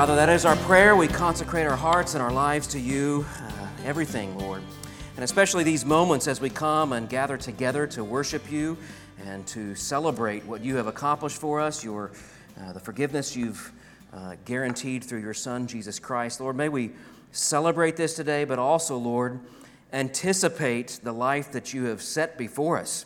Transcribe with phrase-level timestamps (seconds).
[0.00, 0.96] Father, that is our prayer.
[0.96, 4.62] We consecrate our hearts and our lives to you, uh, everything, Lord.
[5.16, 8.78] And especially these moments as we come and gather together to worship you
[9.26, 12.12] and to celebrate what you have accomplished for us, your,
[12.58, 13.72] uh, the forgiveness you've
[14.14, 16.40] uh, guaranteed through your Son, Jesus Christ.
[16.40, 16.92] Lord, may we
[17.32, 19.38] celebrate this today, but also, Lord,
[19.92, 23.04] anticipate the life that you have set before us.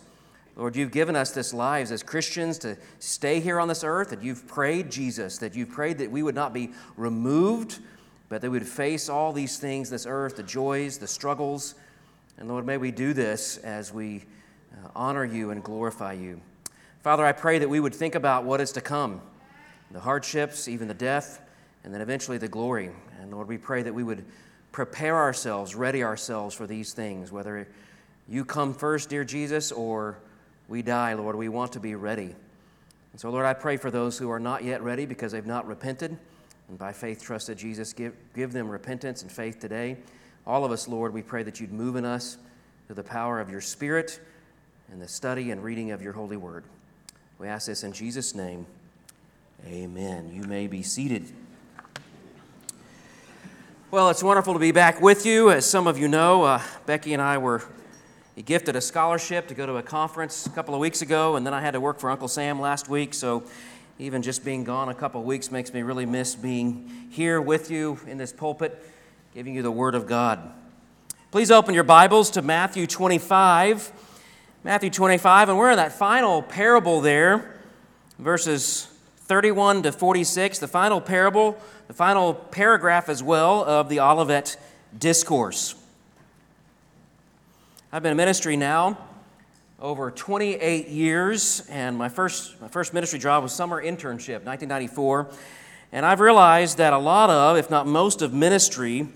[0.56, 4.22] Lord, you've given us this lives as Christians to stay here on this earth, and
[4.22, 7.80] you've prayed, Jesus, that you've prayed that we would not be removed,
[8.28, 11.74] but that we would face all these things, this earth, the joys, the struggles.
[12.38, 14.24] And Lord, may we do this as we
[14.72, 16.40] uh, honor you and glorify you.
[17.02, 19.20] Father, I pray that we would think about what is to come
[19.90, 21.40] the hardships, even the death,
[21.84, 22.90] and then eventually the glory.
[23.20, 24.24] And Lord, we pray that we would
[24.72, 27.68] prepare ourselves, ready ourselves for these things, whether
[28.28, 30.18] you come first, dear Jesus, or
[30.68, 31.36] we die, Lord.
[31.36, 32.34] We want to be ready.
[33.12, 35.66] And so, Lord, I pray for those who are not yet ready because they've not
[35.66, 36.16] repented
[36.68, 37.92] and by faith trusted Jesus.
[37.92, 39.96] Give, give them repentance and faith today.
[40.46, 42.38] All of us, Lord, we pray that you'd move in us
[42.86, 44.20] through the power of your Spirit
[44.90, 46.64] and the study and reading of your holy word.
[47.38, 48.66] We ask this in Jesus' name.
[49.66, 50.30] Amen.
[50.32, 51.24] You may be seated.
[53.90, 55.50] Well, it's wonderful to be back with you.
[55.50, 57.62] As some of you know, uh, Becky and I were
[58.34, 61.46] he gifted a scholarship to go to a conference a couple of weeks ago, and
[61.46, 63.14] then I had to work for Uncle Sam last week.
[63.14, 63.44] So
[63.98, 67.70] even just being gone a couple of weeks makes me really miss being here with
[67.70, 68.84] you in this pulpit,
[69.34, 70.40] giving you the Word of God.
[71.30, 73.92] Please open your Bibles to Matthew 25.
[74.64, 77.60] Matthew 25, and we're in that final parable there,
[78.18, 78.88] verses
[79.26, 84.56] 31 to 46, the final parable, the final paragraph as well of the Olivet
[84.98, 85.74] Discourse.
[87.94, 88.98] I've been in ministry now
[89.78, 95.28] over 28 years, and my first, my first ministry job was summer internship, 1994.
[95.92, 99.06] And I've realized that a lot of, if not most of ministry,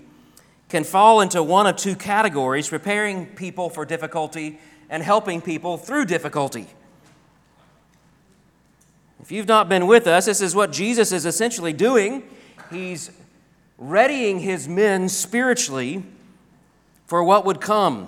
[0.69, 4.59] can fall into one of two categories preparing people for difficulty
[4.89, 6.65] and helping people through difficulty.
[9.21, 12.23] If you've not been with us, this is what Jesus is essentially doing.
[12.71, 13.11] He's
[13.77, 16.01] readying his men spiritually
[17.07, 18.07] for what would come.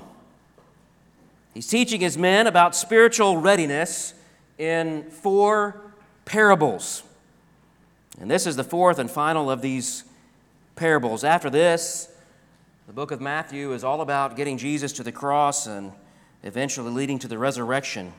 [1.53, 4.13] He's teaching his men about spiritual readiness
[4.57, 5.81] in four
[6.23, 7.03] parables.
[8.19, 10.05] And this is the fourth and final of these
[10.75, 11.23] parables.
[11.23, 12.09] After this,
[12.87, 15.91] the book of Matthew is all about getting Jesus to the cross and
[16.43, 18.13] eventually leading to the resurrection.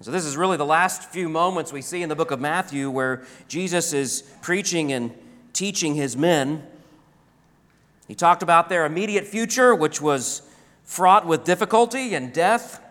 [0.00, 2.88] So, this is really the last few moments we see in the book of Matthew
[2.88, 5.12] where Jesus is preaching and
[5.52, 6.64] teaching his men.
[8.06, 10.47] He talked about their immediate future, which was
[10.88, 12.82] fraught with difficulty and death.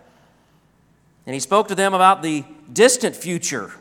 [1.26, 3.74] And he spoke to them about the distant future.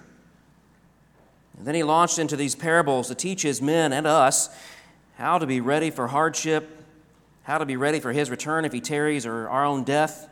[1.58, 4.48] And then he launched into these parables to teach his men and us
[5.18, 6.82] how to be ready for hardship,
[7.42, 10.30] how to be ready for his return if he tarries, or our own death.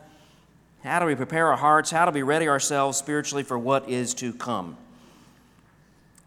[0.83, 1.91] How do we prepare our hearts?
[1.91, 4.77] How do we ready ourselves spiritually for what is to come?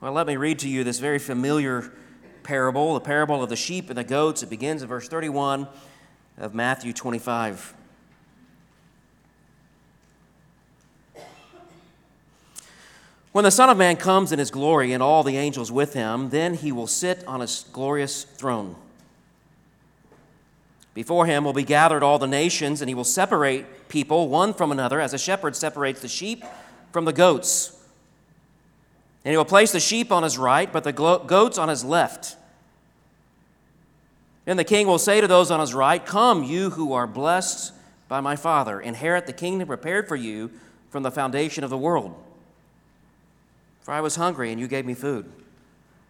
[0.00, 1.90] Well, let me read to you this very familiar
[2.44, 4.44] parable, the parable of the sheep and the goats.
[4.44, 5.66] It begins in verse 31
[6.38, 7.74] of Matthew 25.
[13.32, 16.30] When the Son of Man comes in his glory and all the angels with him,
[16.30, 18.74] then he will sit on his glorious throne.
[20.94, 24.72] Before him will be gathered all the nations, and he will separate people one from
[24.72, 26.42] another, as a shepherd separates the sheep
[26.90, 27.78] from the goats.
[29.24, 32.37] And he will place the sheep on his right, but the goats on his left.
[34.48, 37.70] Then the king will say to those on his right, Come, you who are blessed
[38.08, 40.50] by my Father, inherit the kingdom prepared for you
[40.88, 42.14] from the foundation of the world.
[43.82, 45.30] For I was hungry, and you gave me food.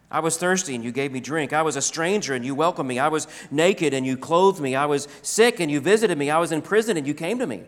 [0.09, 1.53] I was thirsty, and you gave me drink.
[1.53, 3.01] I was a stranger, and you welcomed me.
[3.01, 4.77] I was naked, and you clothed me.
[4.77, 6.30] I was sick, and you visited me.
[6.30, 7.65] I was in prison, and you came to me.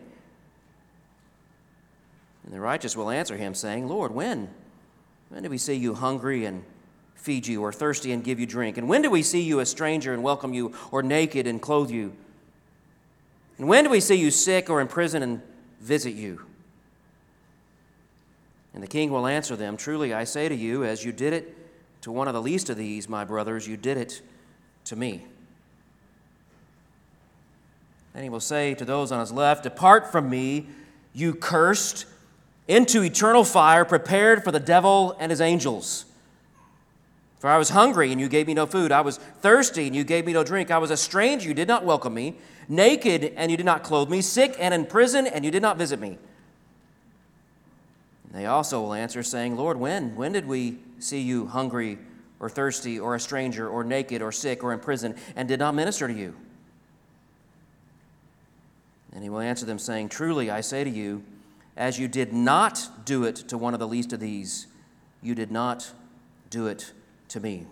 [2.45, 4.47] And the righteous will answer him, saying, Lord, when?
[5.27, 6.63] When did we see you hungry and
[7.21, 8.77] feed you, or thirsty and give you drink?
[8.77, 11.91] And when do we see you a stranger and welcome you, or naked and clothe
[11.91, 12.13] you?
[13.57, 15.41] And when do we see you sick or in prison and
[15.79, 16.41] visit you?
[18.73, 21.55] And the king will answer them Truly I say to you, as you did it
[22.01, 24.21] to one of the least of these, my brothers, you did it
[24.85, 25.23] to me.
[28.13, 30.67] Then he will say to those on his left, Depart from me,
[31.13, 32.05] you cursed,
[32.67, 36.05] into eternal fire prepared for the devil and his angels.
[37.41, 38.91] For I was hungry, and you gave me no food.
[38.91, 40.69] I was thirsty, and you gave me no drink.
[40.69, 42.35] I was a stranger, you did not welcome me.
[42.69, 44.21] Naked, and you did not clothe me.
[44.21, 46.19] Sick and in prison, and you did not visit me.
[48.25, 50.15] And they also will answer, saying, Lord, when?
[50.15, 51.97] When did we see you hungry
[52.39, 55.73] or thirsty or a stranger or naked or sick or in prison and did not
[55.73, 56.35] minister to you?
[59.13, 61.23] And he will answer them, saying, Truly I say to you,
[61.75, 64.67] as you did not do it to one of the least of these,
[65.23, 65.91] you did not
[66.51, 66.93] do it
[67.31, 67.65] to me.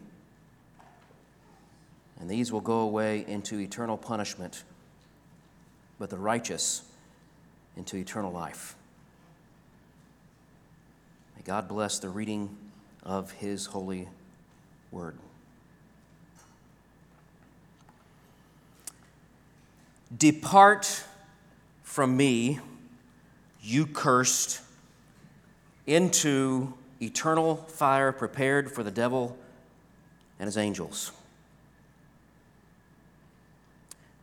[2.19, 4.63] And these will go away into eternal punishment,
[5.99, 6.83] but the righteous
[7.75, 8.75] into eternal life.
[11.35, 12.55] May God bless the reading
[13.03, 14.07] of his holy
[14.91, 15.17] word.
[20.17, 21.03] Depart
[21.83, 22.59] from me,
[23.61, 24.61] you cursed,
[25.85, 29.37] into eternal fire prepared for the devil
[30.39, 31.11] and his angels.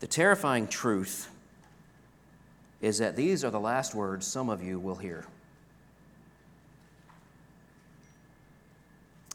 [0.01, 1.31] The terrifying truth
[2.81, 5.27] is that these are the last words some of you will hear.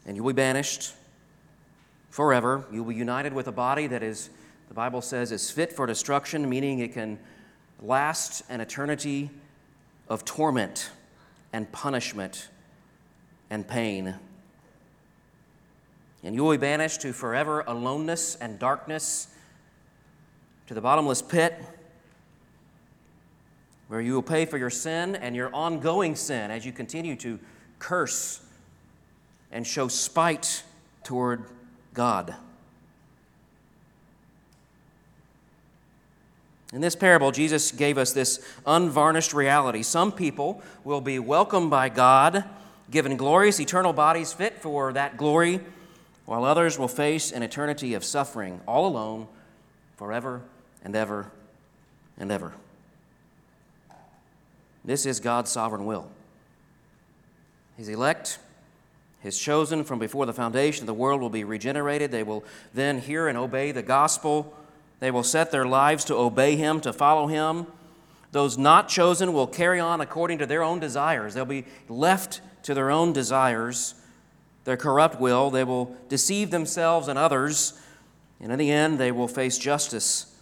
[0.06, 0.92] And you'll be banished
[2.10, 2.64] forever.
[2.72, 4.30] You'll be united with a body that is,
[4.68, 7.18] the Bible says, is fit for destruction, meaning it can
[7.80, 9.30] last an eternity
[10.08, 10.90] of torment
[11.52, 12.48] and punishment
[13.50, 14.14] and pain.
[16.22, 19.28] And you will be banished to forever aloneness and darkness,
[20.68, 21.60] to the bottomless pit,
[23.88, 27.38] where you will pay for your sin and your ongoing sin as you continue to
[27.78, 28.40] curse
[29.50, 30.62] and show spite
[31.02, 31.44] toward
[31.92, 32.34] God.
[36.72, 39.82] In this parable, Jesus gave us this unvarnished reality.
[39.82, 42.44] Some people will be welcomed by God,
[42.90, 45.60] given glorious eternal bodies fit for that glory,
[46.24, 49.26] while others will face an eternity of suffering, all alone,
[49.96, 50.42] forever
[50.84, 51.30] and ever
[52.18, 52.52] and ever.
[54.84, 56.08] This is God's sovereign will.
[57.76, 58.38] His elect,
[59.20, 62.10] His chosen from before the foundation of the world will be regenerated.
[62.10, 62.44] They will
[62.74, 64.54] then hear and obey the gospel
[65.02, 67.66] they will set their lives to obey him, to follow him.
[68.30, 71.34] Those not chosen will carry on according to their own desires.
[71.34, 73.96] They'll be left to their own desires,
[74.64, 75.50] their corrupt will.
[75.50, 77.78] They will deceive themselves and others.
[78.40, 80.34] And in the end, they will face justice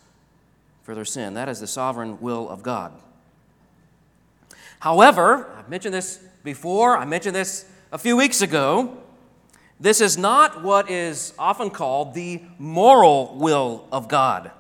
[0.83, 1.35] for their sin.
[1.35, 2.93] That is the sovereign will of God.
[4.81, 8.97] However, I've mentioned this before, I mentioned this a few weeks ago.
[9.79, 14.51] This is not what is often called the moral will of God.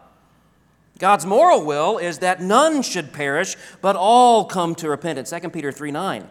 [0.99, 5.31] God's moral will is that none should perish, but all come to repentance.
[5.31, 6.29] 2 Peter 3 9.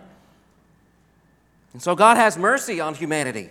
[1.74, 3.50] And so God has mercy on humanity,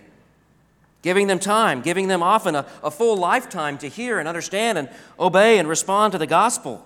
[1.02, 4.88] giving them time, giving them often a, a full lifetime to hear and understand and
[5.18, 6.84] obey and respond to the gospel.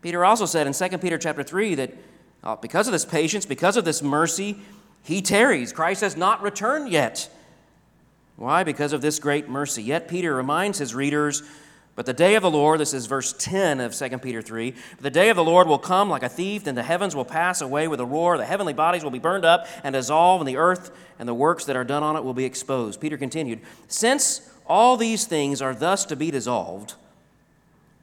[0.00, 1.92] Peter also said in 2 Peter chapter 3 that
[2.42, 4.58] uh, because of this patience, because of this mercy,
[5.04, 5.72] he tarries.
[5.72, 7.28] Christ has not returned yet.
[8.36, 8.64] Why?
[8.64, 9.82] Because of this great mercy.
[9.82, 11.42] Yet Peter reminds his readers,
[11.94, 15.10] but the day of the Lord, this is verse 10 of 2 Peter 3, the
[15.10, 17.86] day of the Lord will come like a thief, and the heavens will pass away
[17.86, 20.90] with a roar, the heavenly bodies will be burned up and dissolve, and the earth
[21.18, 23.00] and the works that are done on it will be exposed.
[23.00, 26.94] Peter continued, Since all these things are thus to be dissolved,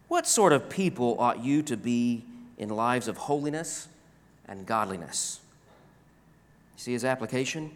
[0.07, 2.23] what sort of people ought you to be
[2.57, 3.87] in lives of holiness
[4.47, 5.39] and godliness?
[6.77, 7.71] See his application?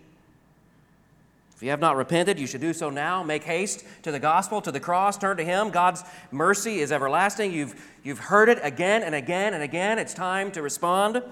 [1.64, 3.24] If you have not repented, you should do so now.
[3.24, 5.70] Make haste to the gospel, to the cross, turn to him.
[5.70, 7.54] God's mercy is everlasting.
[7.54, 9.98] You've, you've heard it again and again and again.
[9.98, 11.24] It's time to respond.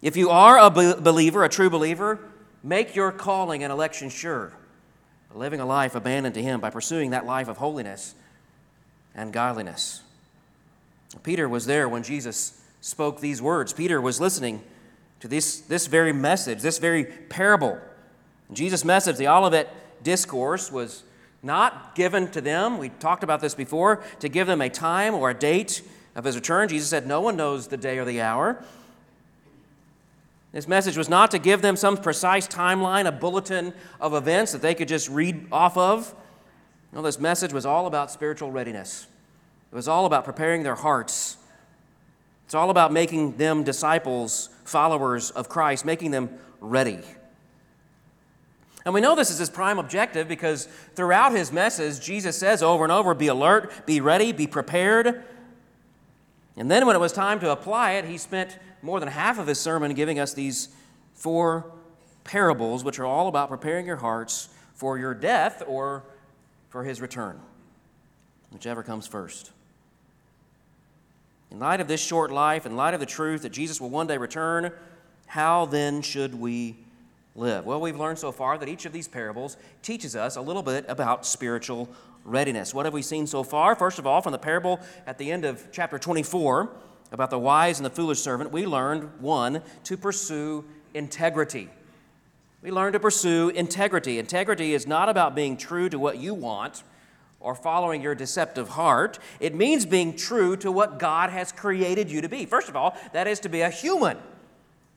[0.00, 2.20] If you are a believer, a true believer,
[2.62, 4.52] make your calling and election sure.
[5.34, 8.14] Living a life abandoned to him by pursuing that life of holiness
[9.16, 10.02] and godliness.
[11.24, 13.72] Peter was there when Jesus spoke these words.
[13.72, 14.62] Peter was listening
[15.18, 17.80] to this, this very message, this very parable.
[18.54, 19.68] Jesus' message, the Olivet
[20.02, 21.02] Discourse, was
[21.42, 22.78] not given to them.
[22.78, 25.82] We talked about this before, to give them a time or a date
[26.14, 26.68] of his return.
[26.68, 28.64] Jesus said, No one knows the day or the hour.
[30.52, 34.62] This message was not to give them some precise timeline, a bulletin of events that
[34.62, 36.14] they could just read off of.
[36.92, 39.08] No, this message was all about spiritual readiness.
[39.72, 41.36] It was all about preparing their hearts.
[42.46, 46.30] It's all about making them disciples followers of Christ, making them
[46.60, 47.00] ready.
[48.84, 52.84] And we know this is his prime objective because throughout his message, Jesus says over
[52.84, 55.24] and over be alert, be ready, be prepared.
[56.56, 59.46] And then when it was time to apply it, he spent more than half of
[59.46, 60.68] his sermon giving us these
[61.14, 61.64] four
[62.24, 66.04] parables, which are all about preparing your hearts for your death or
[66.68, 67.40] for his return,
[68.52, 69.52] whichever comes first.
[71.50, 74.06] In light of this short life, in light of the truth that Jesus will one
[74.06, 74.72] day return,
[75.26, 76.76] how then should we
[77.34, 77.64] live?
[77.64, 80.84] Well, we've learned so far that each of these parables teaches us a little bit
[80.88, 81.88] about spiritual
[82.24, 82.72] readiness.
[82.72, 83.74] What have we seen so far?
[83.74, 86.70] First of all, from the parable at the end of chapter 24
[87.12, 90.64] about the wise and the foolish servant, we learned one, to pursue
[90.94, 91.68] integrity.
[92.62, 94.18] We learned to pursue integrity.
[94.18, 96.82] Integrity is not about being true to what you want
[97.40, 99.18] or following your deceptive heart.
[99.38, 102.46] It means being true to what God has created you to be.
[102.46, 104.16] First of all, that is to be a human.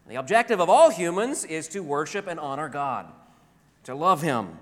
[0.08, 3.08] The objective of all humans is to worship and honor God,
[3.84, 4.58] to love Him,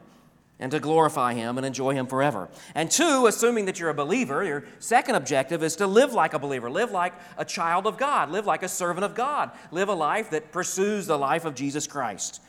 [0.59, 2.49] and to glorify Him and enjoy Him forever.
[2.73, 6.39] And two, assuming that you're a believer, your second objective is to live like a
[6.39, 9.93] believer, live like a child of God, live like a servant of God, live a
[9.93, 12.41] life that pursues the life of Jesus Christ.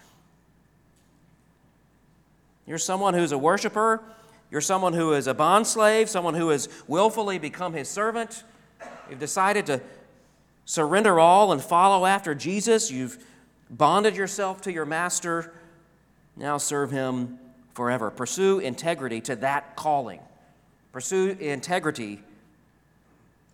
[2.66, 4.02] You're someone who's a worshiper,
[4.50, 8.44] you're someone who is a bondslave, someone who has willfully become His servant.
[9.10, 9.80] You've decided to
[10.66, 12.90] surrender all and follow after Jesus.
[12.90, 13.24] You've
[13.70, 15.54] bonded yourself to your master.
[16.36, 17.38] Now serve him
[17.72, 18.10] forever.
[18.10, 20.20] Pursue integrity to that calling.
[20.92, 22.20] Pursue integrity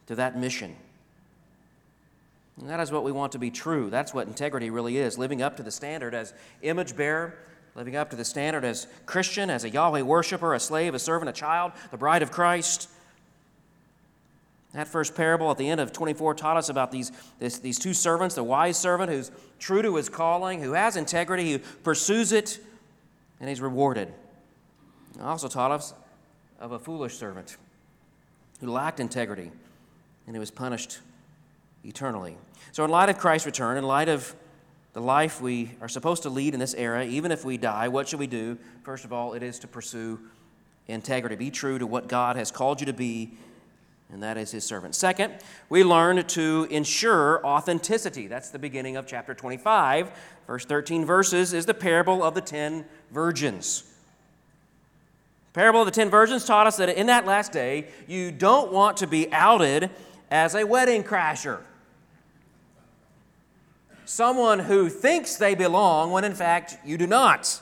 [0.07, 0.75] to that mission.
[2.61, 3.90] And that is what we want to be true.
[3.90, 7.35] That's what integrity really is living up to the standard as image bearer,
[7.75, 11.31] living up to the standard as Christian, as a Yahweh worshiper, a slave, a servant,
[11.31, 12.88] a child, the bride of Christ.
[14.74, 17.92] That first parable at the end of 24 taught us about these, this, these two
[17.92, 22.58] servants the wise servant who's true to his calling, who has integrity, who pursues it,
[23.38, 24.08] and he's rewarded.
[25.14, 25.92] It also taught us
[26.58, 27.56] of a foolish servant
[28.60, 29.50] who lacked integrity
[30.26, 31.00] and who was punished
[31.84, 32.36] eternally.
[32.70, 34.34] So, in light of Christ's return, in light of
[34.94, 38.08] the life we are supposed to lead in this era, even if we die, what
[38.08, 38.56] should we do?
[38.84, 40.20] First of all, it is to pursue
[40.86, 41.36] integrity.
[41.36, 43.32] Be true to what God has called you to be
[44.12, 44.95] and that is his servant.
[44.95, 45.35] Second,
[45.71, 48.26] we learn to ensure authenticity.
[48.26, 50.12] That's the beginning of chapter 25.
[50.47, 53.85] Verse 13 verses is the parable of the ten virgins.
[55.54, 58.99] parable of the ten virgins taught us that in that last day, you don't want
[58.99, 59.90] to be outed
[60.31, 61.61] as a wedding crasher.
[64.04, 67.61] Someone who thinks they belong when in fact you do not.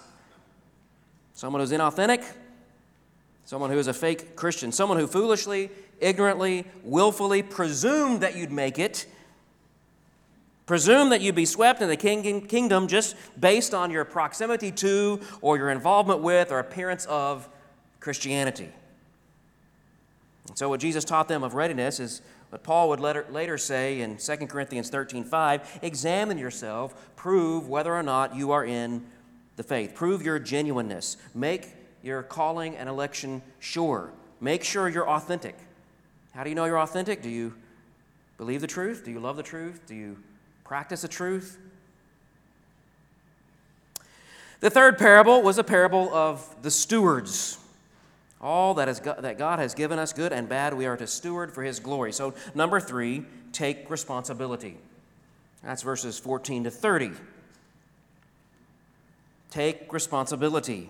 [1.33, 2.25] Someone who's inauthentic,
[3.45, 8.78] someone who is a fake Christian, someone who foolishly ignorantly, willfully presumed that you'd make
[8.78, 9.07] it,
[10.66, 15.21] presume that you'd be swept into the king- kingdom just based on your proximity to
[15.40, 17.49] or your involvement with or appearance of
[18.00, 18.71] Christianity.
[20.49, 24.00] And so, what Jesus taught them of readiness is what Paul would later, later say
[24.00, 29.04] in 2 Corinthians 13 5 examine yourself, prove whether or not you are in
[29.57, 31.69] the faith, prove your genuineness, make
[32.02, 35.57] your calling and election sure, make sure you're authentic.
[36.34, 37.22] How do you know you're authentic?
[37.22, 37.54] Do you
[38.37, 39.04] believe the truth?
[39.04, 39.82] Do you love the truth?
[39.87, 40.16] Do you
[40.64, 41.58] practice the truth?
[44.60, 47.58] The third parable was a parable of the stewards.
[48.40, 51.52] All that, is, that God has given us, good and bad, we are to steward
[51.52, 52.12] for His glory.
[52.12, 54.78] So, number three, take responsibility.
[55.62, 57.10] That's verses 14 to 30.
[59.50, 60.88] Take responsibility.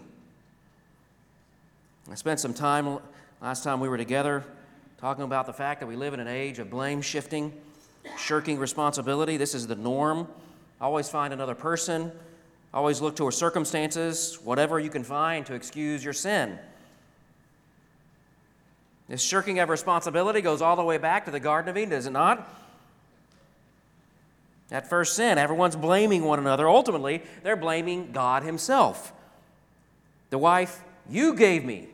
[2.11, 2.99] I spent some time
[3.41, 4.45] last time we were together
[5.01, 7.53] talking about the fact that we live in an age of blame shifting,
[8.19, 9.39] shirking responsibility.
[9.39, 10.29] This is the norm.
[10.79, 12.13] Always find another person,
[12.75, 16.59] always look to circumstances, whatever you can find to excuse your sin.
[19.09, 22.07] This shirking of responsibility goes all the way back to the Garden of Eden, does
[22.07, 22.49] it not?
[24.69, 26.69] That first sin, everyone's blaming one another.
[26.69, 29.13] Ultimately, they're blaming God Himself.
[30.29, 31.89] The wife you gave me,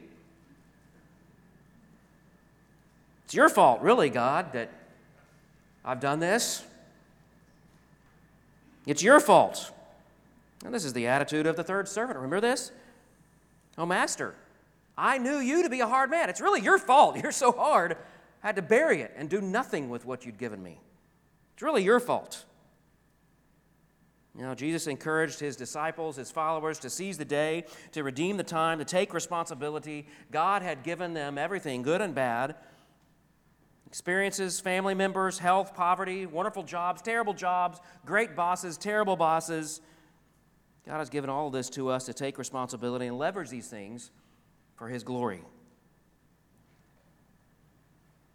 [3.26, 4.71] It's your fault, really, God, that
[5.85, 6.64] I've done this.
[8.87, 9.73] It's your fault.
[10.64, 12.16] And this is the attitude of the third servant.
[12.18, 12.71] Remember this?
[13.76, 14.37] Oh, Master,
[14.97, 16.30] I knew you to be a hard man.
[16.30, 17.16] It's really your fault.
[17.23, 17.97] You're so hard.
[18.45, 20.78] I had to bury it and do nothing with what you'd given me.
[21.54, 22.45] It's really your fault.
[24.38, 28.45] You know, Jesus encouraged his disciples, his followers, to seize the day, to redeem the
[28.45, 30.06] time, to take responsibility.
[30.30, 32.54] God had given them everything, good and bad,
[33.97, 39.81] experiences, family members, health, poverty, wonderful jobs, terrible jobs, great bosses, terrible bosses.
[40.87, 44.11] God has given all of this to us to take responsibility and leverage these things
[44.75, 45.41] for His glory.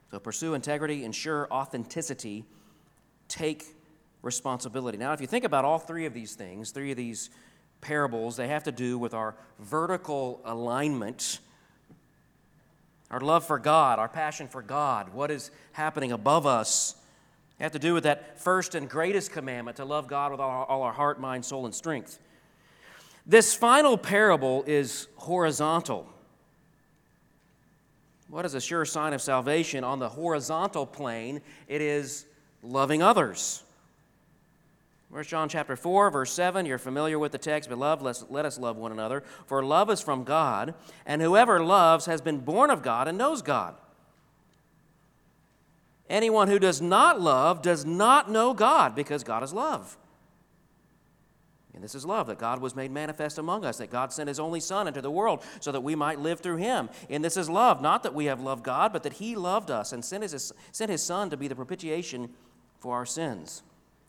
[0.10, 2.44] So pursue integrity, ensure authenticity,
[3.28, 3.64] take
[4.24, 4.98] responsibility.
[4.98, 7.30] Now, if you think about all three of these things, three of these
[7.82, 11.40] parables, they have to do with our vertical alignment
[13.12, 16.96] our love for God, our passion for God, what is happening above us,
[17.60, 20.94] have to do with that first and greatest commandment to love God with all our
[20.94, 22.18] heart, mind, soul, and strength.
[23.28, 26.10] This final parable is horizontal.
[28.30, 29.84] What is a sure sign of salvation?
[29.84, 32.26] On the horizontal plane, it is
[32.64, 33.62] loving others.
[35.12, 36.66] Where's John chapter 4, verse 7?
[36.66, 37.70] You're familiar with the text.
[37.70, 39.24] Beloved, let's, let us love one another.
[39.46, 40.74] For love is from God,
[41.06, 43.76] and whoever loves has been born of God and knows God.
[46.10, 49.98] Anyone who does not love does not know God, because God is love.
[51.74, 54.40] And this is love, that God was made manifest among us, that God sent his
[54.40, 56.90] only Son into the world so that we might live through him.
[57.10, 59.92] And this is love, not that we have loved God, but that he loved us
[59.92, 62.30] and sent his, sent his Son to be the propitiation
[62.80, 63.64] for our sins.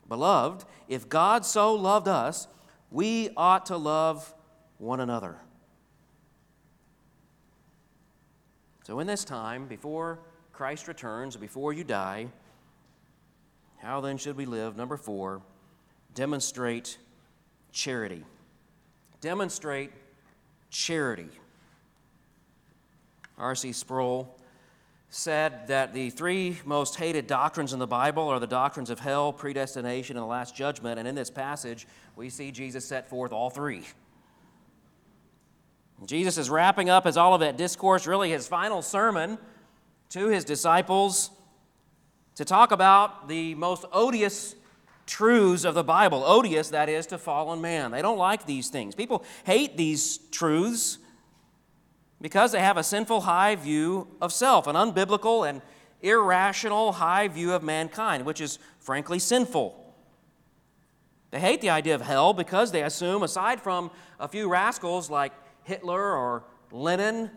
[0.08, 2.48] Beloved, if God so loved us,
[2.90, 4.34] we ought to love
[4.78, 5.36] one another.
[8.84, 10.18] So, in this time, before
[10.52, 12.28] Christ returns, before you die,
[13.78, 14.76] how then should we live?
[14.76, 15.40] Number four,
[16.14, 16.98] demonstrate
[17.72, 18.24] charity.
[19.20, 19.92] Demonstrate
[20.70, 21.28] charity.
[23.38, 23.72] R.C.
[23.72, 24.36] Sproul
[25.14, 29.30] said that the three most hated doctrines in the Bible are the doctrines of hell,
[29.30, 30.98] predestination, and the last judgment.
[30.98, 33.84] And in this passage, we see Jesus set forth all three.
[36.06, 39.36] Jesus is wrapping up his Olivet Discourse, really his final sermon
[40.08, 41.30] to his disciples,
[42.36, 44.54] to talk about the most odious
[45.04, 46.24] truths of the Bible.
[46.24, 47.90] Odious, that is, to fallen man.
[47.90, 48.94] They don't like these things.
[48.94, 50.96] People hate these truths
[52.22, 55.60] because they have a sinful high view of self, an unbiblical and
[56.00, 59.78] irrational high view of mankind, which is frankly sinful.
[61.32, 65.32] They hate the idea of hell because they assume, aside from a few rascals like
[65.64, 67.30] Hitler or Lenin,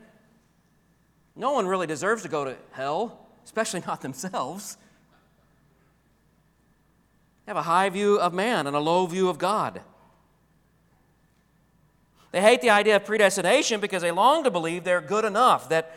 [1.36, 4.78] no one really deserves to go to hell, especially not themselves.
[7.46, 9.82] They have a high view of man and a low view of God.
[12.36, 15.96] They hate the idea of predestination because they long to believe they're good enough, that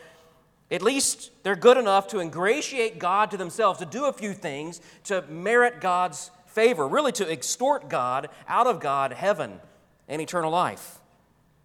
[0.71, 4.79] at least they're good enough to ingratiate God to themselves, to do a few things
[5.03, 9.59] to merit God's favor, really to extort God out of God, heaven,
[10.07, 10.99] and eternal life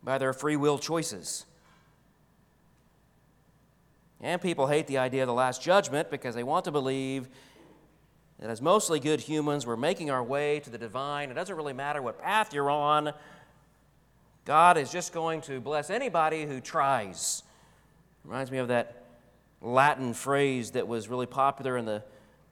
[0.02, 1.46] by their free will choices.
[4.20, 7.28] And people hate the idea of the last judgment because they want to believe
[8.40, 11.30] that as mostly good humans, we're making our way to the divine.
[11.30, 13.12] It doesn't really matter what path you're on,
[14.44, 17.42] God is just going to bless anybody who tries.
[18.24, 19.04] Reminds me of that
[19.62, 22.02] Latin phrase that was really popular in the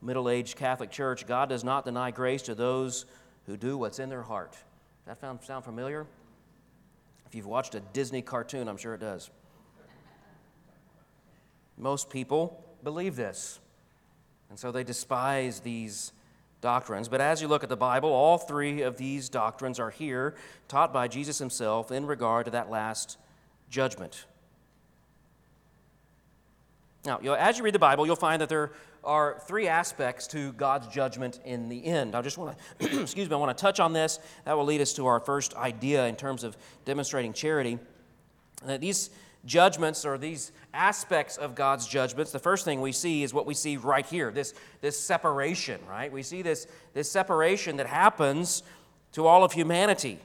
[0.00, 3.04] middle aged Catholic Church God does not deny grace to those
[3.46, 4.52] who do what's in their heart.
[4.52, 6.06] Does that sound familiar?
[7.26, 9.30] If you've watched a Disney cartoon, I'm sure it does.
[11.76, 13.58] Most people believe this.
[14.48, 16.12] And so they despise these
[16.62, 17.08] doctrines.
[17.08, 20.34] But as you look at the Bible, all three of these doctrines are here,
[20.68, 23.18] taught by Jesus himself in regard to that last
[23.68, 24.24] judgment.
[27.04, 28.72] Now, you know, as you read the Bible, you'll find that there
[29.04, 32.14] are three aspects to God's judgment in the end.
[32.14, 34.20] I just want to, excuse me, I want to touch on this.
[34.44, 37.78] That will lead us to our first idea in terms of demonstrating charity.
[38.66, 39.10] Uh, these
[39.44, 43.54] judgments or these aspects of God's judgments, the first thing we see is what we
[43.54, 46.12] see right here this, this separation, right?
[46.12, 48.62] We see this, this separation that happens
[49.12, 50.20] to all of humanity.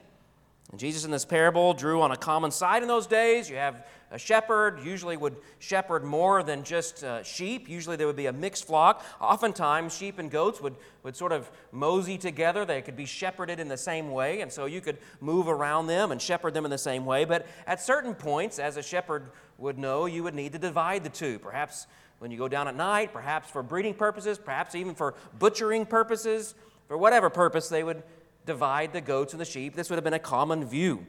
[0.72, 3.50] And Jesus in this parable drew on a common side in those days.
[3.50, 7.70] You have a shepherd usually would shepherd more than just uh, sheep.
[7.70, 9.06] Usually there would be a mixed flock.
[9.20, 12.66] Oftentimes, sheep and goats would, would sort of mosey together.
[12.66, 16.12] They could be shepherded in the same way, and so you could move around them
[16.12, 17.26] and shepherd them in the same way.
[17.26, 21.10] But at certain points, as a shepherd would know, you would need to divide the
[21.10, 21.40] two.
[21.40, 21.88] Perhaps
[22.20, 26.56] when you go down at night, perhaps for breeding purposes, perhaps even for butchering purposes,
[26.88, 28.04] for whatever purpose, they would
[28.48, 29.76] divide the goats and the sheep.
[29.76, 31.06] This would have been a common view.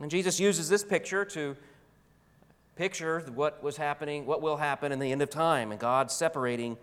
[0.00, 1.56] And Jesus uses this picture to
[2.76, 6.76] picture what was happening, what will happen in the end of time, and God separating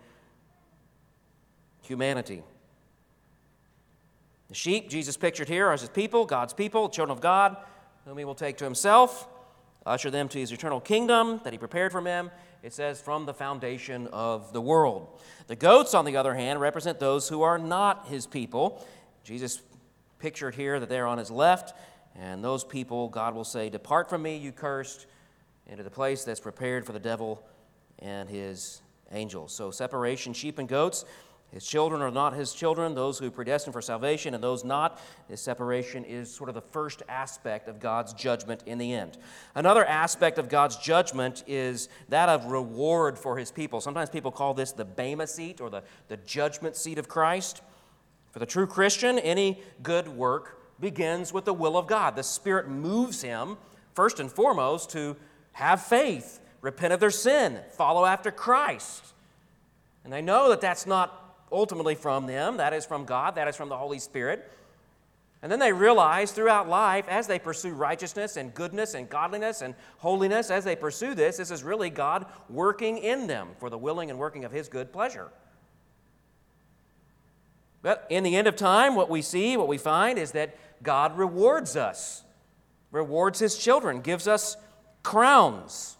[1.82, 2.42] humanity.
[4.48, 7.56] The sheep Jesus pictured here are his people, God's people, children of God,
[8.04, 9.28] whom he will take to himself,
[9.86, 12.30] usher them to his eternal kingdom that he prepared for them.
[12.62, 15.18] It says, from the foundation of the world.
[15.46, 18.86] The goats, on the other hand, represent those who are not his people.
[19.24, 19.62] Jesus
[20.18, 21.74] pictured here that they're on his left,
[22.14, 25.06] and those people, God will say, Depart from me, you cursed,
[25.66, 27.42] into the place that's prepared for the devil
[28.00, 29.52] and his angels.
[29.52, 31.04] So, separation, sheep and goats.
[31.52, 35.00] His children are not his children, those who predestined for salvation, and those not.
[35.28, 39.18] His separation is sort of the first aspect of God's judgment in the end.
[39.56, 43.80] Another aspect of God's judgment is that of reward for his people.
[43.80, 47.62] Sometimes people call this the Bema seat or the, the judgment seat of Christ.
[48.30, 52.16] For the true Christian, any good work begins with the will of God.
[52.16, 53.56] The Spirit moves him,
[53.94, 55.16] first and foremost, to
[55.52, 59.04] have faith, repent of their sin, follow after Christ.
[60.04, 61.16] And they know that that's not
[61.52, 64.50] ultimately from them, that is from God, that is from the Holy Spirit.
[65.42, 69.74] And then they realize throughout life, as they pursue righteousness and goodness and godliness and
[69.98, 74.10] holiness, as they pursue this, this is really God working in them for the willing
[74.10, 75.30] and working of His good pleasure.
[77.82, 81.16] But in the end of time, what we see, what we find is that God
[81.16, 82.24] rewards us,
[82.90, 84.56] rewards His children, gives us
[85.02, 85.96] crowns,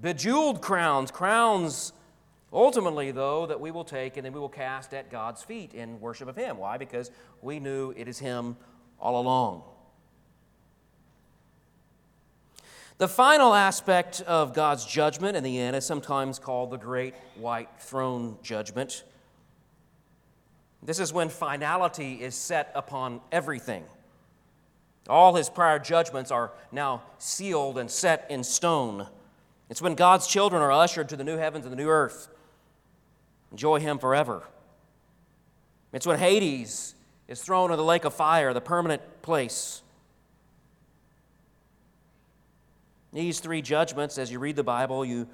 [0.00, 1.92] bejeweled crowns, crowns
[2.54, 6.00] Ultimately, though, that we will take and then we will cast at God's feet in
[6.00, 6.56] worship of Him.
[6.56, 6.78] Why?
[6.78, 7.10] Because
[7.42, 8.56] we knew it is Him
[9.00, 9.64] all along.
[12.98, 17.70] The final aspect of God's judgment in the end is sometimes called the Great White
[17.80, 19.02] Throne Judgment.
[20.84, 23.84] This is when finality is set upon everything.
[25.08, 29.06] All his prior judgments are now sealed and set in stone.
[29.70, 32.28] It's when God's children are ushered to the new heavens and the new earth.
[33.50, 34.42] Enjoy him forever.
[35.92, 36.94] It's when Hades
[37.28, 39.80] is thrown in the lake of fire, the permanent place.
[43.12, 45.28] These three judgments, as you read the Bible, you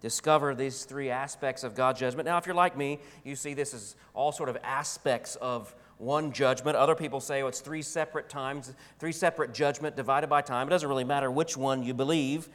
[0.00, 2.26] discover these three aspects of God's judgment.
[2.26, 6.32] Now, if you're like me, you see this as all sort of aspects of one
[6.32, 6.76] judgment.
[6.76, 10.66] Other people say oh, it's three separate times, three separate judgment divided by time.
[10.66, 12.48] It doesn't really matter which one you believe,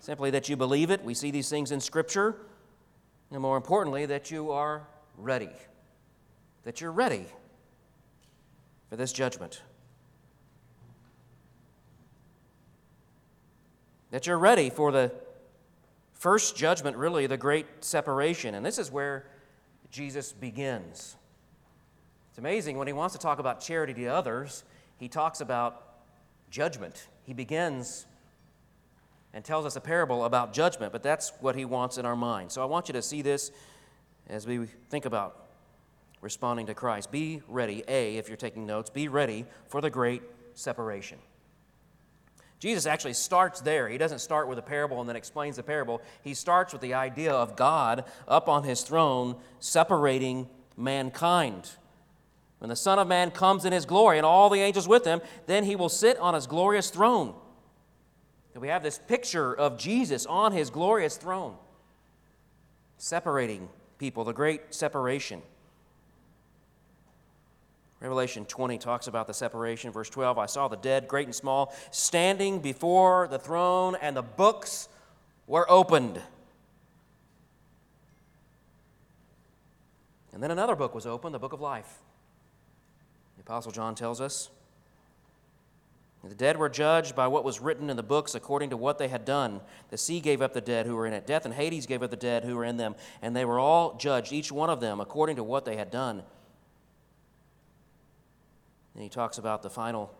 [0.00, 1.04] simply that you believe it.
[1.04, 2.36] We see these things in Scripture.
[3.30, 4.86] And more importantly, that you are
[5.18, 5.50] ready.
[6.64, 7.26] That you're ready
[8.88, 9.60] for this judgment.
[14.10, 15.12] That you're ready for the
[16.18, 18.54] first judgment, really, the great separation.
[18.54, 19.26] And this is where
[19.90, 21.16] Jesus begins.
[22.30, 24.64] It's amazing when he wants to talk about charity to others,
[24.98, 25.82] he talks about
[26.50, 27.08] judgment.
[27.24, 28.06] He begins
[29.32, 32.50] and tells us a parable about judgment, but that's what he wants in our mind.
[32.50, 33.52] So I want you to see this
[34.28, 35.46] as we think about
[36.20, 37.10] responding to Christ.
[37.10, 40.22] Be ready, A, if you're taking notes, be ready for the great
[40.54, 41.18] separation.
[42.58, 43.88] Jesus actually starts there.
[43.88, 46.02] He doesn't start with a parable and then explains the parable.
[46.22, 51.70] He starts with the idea of God up on his throne separating mankind.
[52.58, 55.20] When the Son of Man comes in his glory and all the angels with him,
[55.46, 57.34] then he will sit on his glorious throne
[58.52, 61.54] that we have this picture of Jesus on his glorious throne,
[62.96, 63.68] separating
[63.98, 65.42] people, the great separation.
[68.00, 69.90] Revelation 20 talks about the separation.
[69.90, 74.22] Verse 12 I saw the dead, great and small, standing before the throne, and the
[74.22, 74.88] books
[75.46, 76.20] were opened.
[80.32, 81.98] And then another book was opened, the book of life.
[83.36, 84.50] The Apostle John tells us
[86.28, 89.08] the dead were judged by what was written in the books according to what they
[89.08, 89.60] had done.
[89.90, 91.26] The sea gave up the dead who were in it.
[91.26, 92.96] Death and Hades gave up the dead who were in them.
[93.22, 96.22] And they were all judged, each one of them, according to what they had done.
[98.98, 100.12] And he talks about the final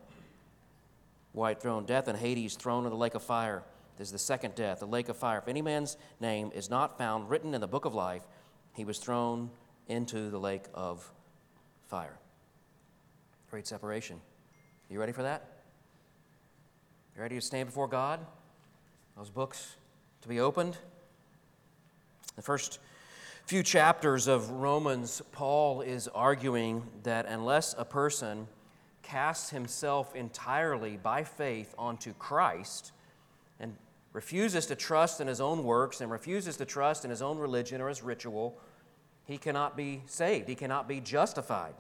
[1.33, 3.65] white throne death and Hades thrown in the lake of fire.
[3.97, 5.39] This is the second death, the lake of fire.
[5.39, 8.23] If any man's name is not found written in the book of life,
[8.77, 9.51] he was thrown
[9.89, 11.11] into the lake of
[11.89, 12.21] fire.
[13.51, 14.21] Great separation.
[14.89, 15.43] You ready for that?
[17.17, 18.21] You ready to stand before God?
[19.17, 19.75] Those books
[20.23, 20.79] to be opened?
[22.37, 22.79] The first
[23.45, 28.47] few chapters of Romans, Paul is arguing that unless a person
[29.09, 32.93] casts himself entirely by faith onto Christ
[33.59, 33.75] and
[34.13, 37.81] refuses to trust in his own works and refuses to trust in his own religion
[37.81, 38.61] or his ritual,
[39.25, 40.49] he cannot be saved.
[40.49, 41.75] He cannot be justified.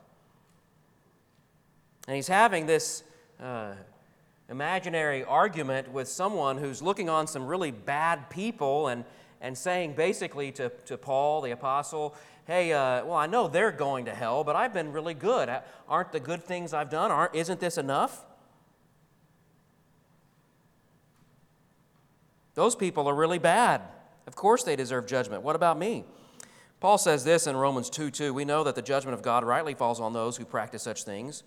[2.07, 3.05] And he's having this
[3.39, 3.75] uh,
[4.49, 9.05] imaginary argument with someone who's looking on some really bad people and,
[9.43, 12.15] and saying basically to, to Paul, the apostle,
[12.49, 15.51] hey, uh, well, I know they're going to hell, but I've been really good.
[15.87, 18.25] Aren't the good things I've done, aren't, isn't this enough?
[22.55, 23.83] Those people are really bad.
[24.27, 25.43] Of course they deserve judgment.
[25.43, 26.05] What about me?
[26.81, 28.33] Paul says this in Romans 2 2.
[28.33, 31.43] We know that the judgment of God rightly falls on those who practice such things.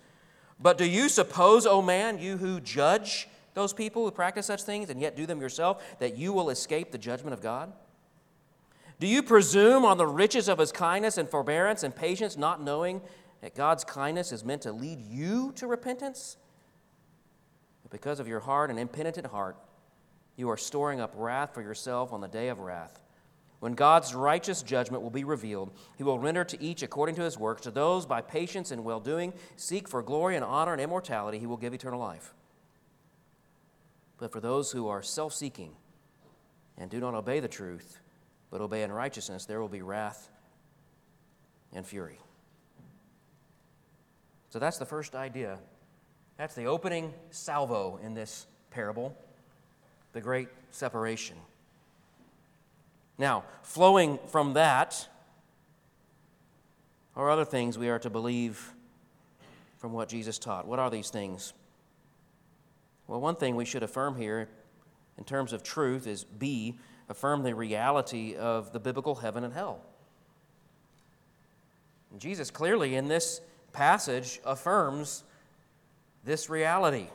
[0.60, 4.62] But do you suppose, O oh man, you who judge those people who practice such
[4.62, 7.72] things and yet do them yourself, that you will escape the judgment of God?
[9.02, 13.02] Do you presume on the riches of his kindness and forbearance and patience, not knowing
[13.40, 16.36] that God's kindness is meant to lead you to repentance?
[17.82, 19.56] But because of your hard and impenitent heart,
[20.36, 23.02] you are storing up wrath for yourself on the day of wrath,
[23.58, 27.36] when God's righteous judgment will be revealed, he will render to each according to his
[27.36, 27.62] works.
[27.62, 31.46] To those by patience and well doing seek for glory and honor and immortality, he
[31.46, 32.34] will give eternal life.
[34.18, 35.72] But for those who are self seeking
[36.78, 37.98] and do not obey the truth,
[38.52, 40.28] but obey in righteousness, there will be wrath
[41.72, 42.18] and fury.
[44.50, 45.58] So that's the first idea.
[46.36, 49.16] That's the opening salvo in this parable
[50.12, 51.36] the great separation.
[53.16, 55.08] Now, flowing from that
[57.16, 58.74] are other things we are to believe
[59.78, 60.66] from what Jesus taught.
[60.66, 61.54] What are these things?
[63.06, 64.50] Well, one thing we should affirm here
[65.16, 66.78] in terms of truth is B,
[67.12, 69.80] affirm the reality of the biblical heaven and hell.
[72.10, 73.40] And Jesus clearly in this
[73.72, 75.22] passage affirms
[76.24, 77.06] this reality.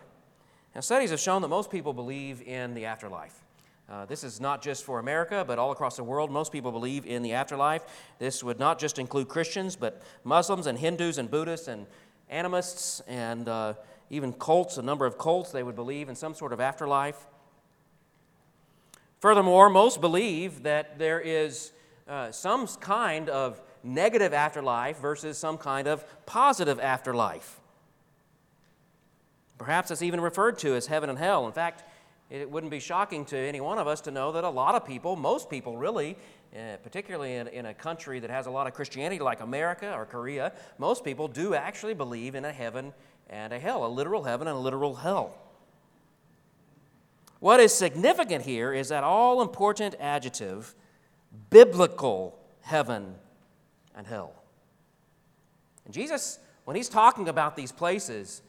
[0.73, 3.43] Now, studies have shown that most people believe in the afterlife.
[3.89, 6.29] Uh, this is not just for America, but all across the world.
[6.29, 7.83] Most people believe in the afterlife.
[8.19, 11.87] This would not just include Christians, but Muslims and Hindus and Buddhists and
[12.29, 13.73] animists and uh,
[14.09, 17.27] even cults, a number of cults, they would believe in some sort of afterlife.
[19.19, 21.71] Furthermore, most believe that there is
[22.07, 27.59] uh, some kind of negative afterlife versus some kind of positive afterlife.
[29.57, 31.47] Perhaps it's even referred to as heaven and hell.
[31.47, 31.83] In fact,
[32.29, 34.85] it wouldn't be shocking to any one of us to know that a lot of
[34.85, 36.15] people, most people really,
[36.53, 40.05] uh, particularly in, in a country that has a lot of Christianity like America or
[40.05, 42.93] Korea, most people do actually believe in a heaven
[43.29, 45.35] and a hell, a literal heaven and a literal hell.
[47.39, 50.73] What is significant here is that all important adjective,
[51.49, 53.15] biblical heaven
[53.95, 54.33] and hell.
[55.85, 58.41] And Jesus, when he's talking about these places,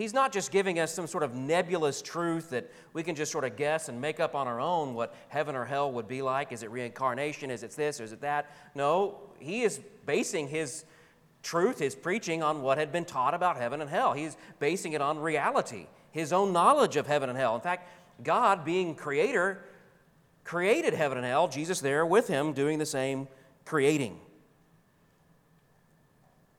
[0.00, 3.44] He's not just giving us some sort of nebulous truth that we can just sort
[3.44, 6.52] of guess and make up on our own what heaven or hell would be like.
[6.52, 7.50] Is it reincarnation?
[7.50, 8.00] Is it this?
[8.00, 8.50] Or is it that?
[8.74, 10.84] No, he is basing his
[11.42, 14.12] truth, his preaching, on what had been taught about heaven and hell.
[14.12, 17.56] He's basing it on reality, his own knowledge of heaven and hell.
[17.56, 17.88] In fact,
[18.22, 19.64] God, being creator,
[20.44, 23.28] created heaven and hell, Jesus there with him doing the same
[23.64, 24.18] creating.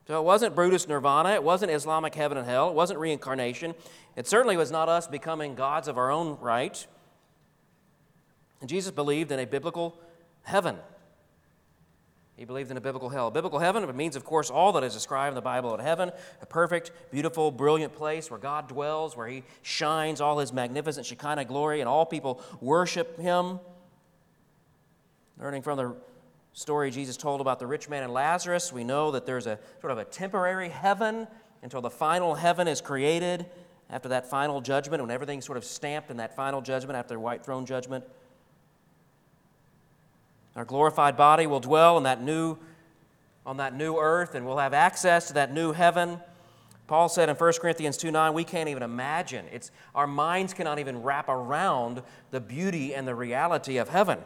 [0.08, 3.74] So it wasn't Buddhist nirvana, it wasn't Islamic heaven and hell, it wasn't reincarnation.
[4.16, 6.86] It certainly was not us becoming gods of our own right.
[8.60, 9.98] And Jesus believed in a biblical
[10.42, 10.76] heaven.
[12.42, 13.30] He believed in a biblical hell.
[13.30, 16.46] Biblical heaven means, of course, all that is described in the Bible of heaven a
[16.46, 21.78] perfect, beautiful, brilliant place where God dwells, where He shines all His magnificent Shekinah glory,
[21.78, 23.60] and all people worship Him.
[25.38, 25.94] Learning from the
[26.52, 29.92] story Jesus told about the rich man and Lazarus, we know that there's a sort
[29.92, 31.28] of a temporary heaven
[31.62, 33.46] until the final heaven is created
[33.88, 37.20] after that final judgment, when everything's sort of stamped in that final judgment after the
[37.20, 38.04] white throne judgment.
[40.56, 42.58] Our glorified body will dwell in that new,
[43.46, 46.20] on that new earth, and we'll have access to that new heaven.
[46.86, 49.46] Paul said in 1 Corinthians 2 9, we can't even imagine.
[49.50, 54.18] It's, our minds cannot even wrap around the beauty and the reality of heaven.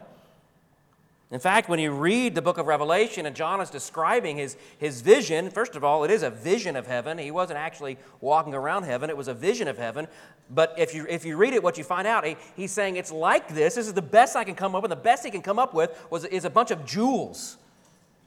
[1.29, 5.01] In fact, when you read the book of Revelation and John is describing his, his
[5.01, 7.17] vision, first of all, it is a vision of heaven.
[7.17, 10.07] He wasn't actually walking around heaven, it was a vision of heaven.
[10.49, 13.11] But if you, if you read it, what you find out, he, he's saying it's
[13.11, 13.75] like this.
[13.75, 14.89] This is the best I can come up with.
[14.89, 17.57] The best he can come up with was, is a bunch of jewels.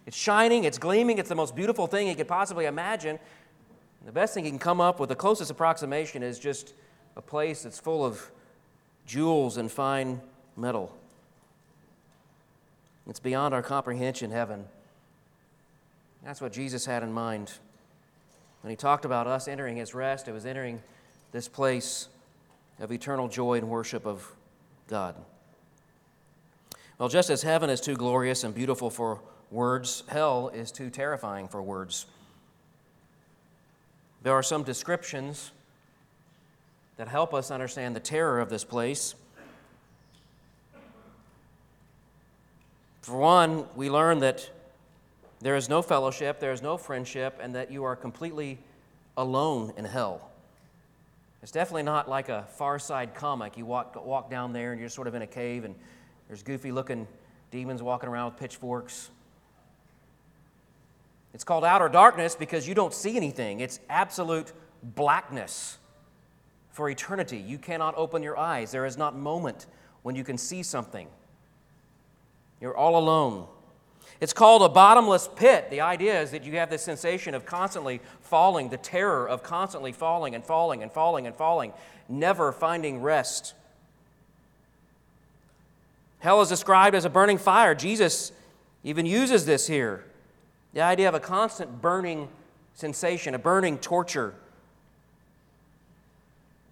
[0.05, 3.19] It's shining, it's gleaming, it's the most beautiful thing he could possibly imagine.
[4.05, 6.75] The best thing he can come up with, the closest approximation, is just
[7.17, 8.31] a place that's full of
[9.07, 10.21] jewels and fine
[10.55, 10.95] metal.
[13.11, 14.64] It's beyond our comprehension, heaven.
[16.25, 17.51] That's what Jesus had in mind.
[18.62, 20.81] When he talked about us entering his rest, it was entering
[21.33, 22.07] this place
[22.79, 24.31] of eternal joy and worship of
[24.87, 25.16] God.
[26.99, 29.20] Well, just as heaven is too glorious and beautiful for
[29.51, 32.07] words, hell is too terrifying for words.
[34.23, 35.51] There are some descriptions
[36.96, 39.16] that help us understand the terror of this place.
[43.11, 44.49] For one, we learn that
[45.40, 48.61] there is no fellowship, there is no friendship, and that you are completely
[49.16, 50.31] alone in hell.
[51.42, 53.57] It's definitely not like a far side comic.
[53.57, 55.75] You walk, walk down there and you're sort of in a cave and
[56.29, 57.09] there's goofy looking
[57.51, 59.11] demons walking around with pitchforks.
[61.35, 63.59] It's called outer darkness because you don't see anything.
[63.59, 64.53] It's absolute
[64.85, 65.79] blackness
[66.70, 67.38] for eternity.
[67.38, 68.70] You cannot open your eyes.
[68.70, 69.66] There is not moment
[70.03, 71.09] when you can see something.
[72.61, 73.46] You're all alone.
[74.20, 75.70] It's called a bottomless pit.
[75.70, 79.92] The idea is that you have this sensation of constantly falling, the terror of constantly
[79.92, 81.73] falling and falling and falling and falling,
[82.09, 83.55] never finding rest.
[86.18, 87.75] Hell is described as a burning fire.
[87.75, 88.31] Jesus
[88.85, 90.05] even uses this here
[90.73, 92.29] the idea of a constant burning
[92.75, 94.35] sensation, a burning torture.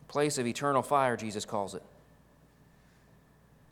[0.07, 1.83] Place of eternal fire, Jesus calls it.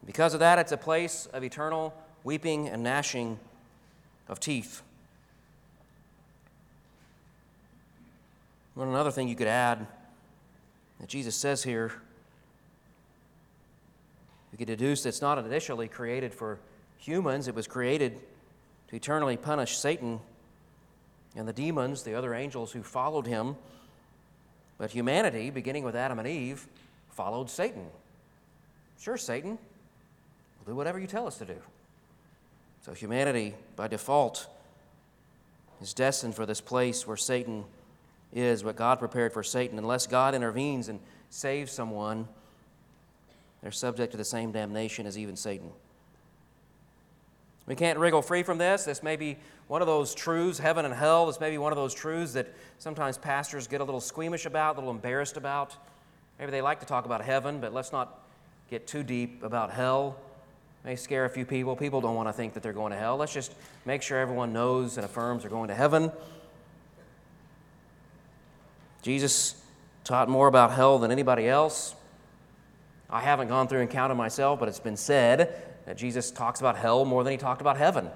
[0.05, 1.95] Because of that, it's a place of eternal
[2.27, 3.39] weeping and gnashing
[4.29, 4.83] of teeth.
[8.75, 9.87] One another thing you could add
[10.99, 11.93] that Jesus says here,
[14.51, 16.59] we could deduce it's not initially created for
[16.99, 18.19] humans, it was created
[18.89, 20.19] to eternally punish Satan
[21.37, 23.55] and the demons, the other angels who followed him.
[24.79, 26.67] But humanity, beginning with Adam and Eve,
[27.11, 27.87] followed Satan.
[28.99, 29.59] Sure, Satan,
[30.59, 31.57] we'll do whatever you tell us to do.
[32.87, 34.47] So humanity, by default,
[35.83, 37.65] is destined for this place where Satan
[38.33, 39.77] is, what God prepared for Satan.
[39.77, 42.29] Unless God intervenes and saves someone,
[43.61, 45.69] they're subject to the same damnation as even Satan.
[47.67, 48.85] We can't wriggle free from this.
[48.85, 51.27] This may be one of those truths, heaven and hell.
[51.27, 54.77] This may be one of those truths that sometimes pastors get a little squeamish about,
[54.77, 55.75] a little embarrassed about.
[56.39, 58.21] Maybe they like to talk about heaven, but let's not
[58.71, 60.17] get too deep about hell.
[60.87, 61.75] May scare a few people.
[61.75, 63.17] People don't want to think that they're going to hell.
[63.17, 63.53] Let's just
[63.85, 66.13] make sure everyone knows and affirms they're going to heaven.
[69.03, 69.61] Jesus
[70.05, 71.97] taught more about hell than anybody else.
[73.11, 76.77] I haven't gone through and counted myself, but it's been said that Jesus talks about
[76.77, 78.09] hell more than he talked about heaven.